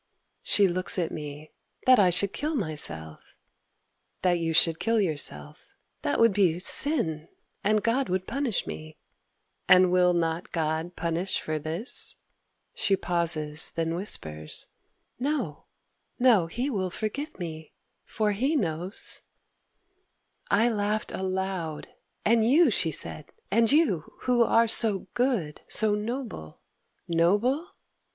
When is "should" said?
2.09-2.33, 4.51-4.79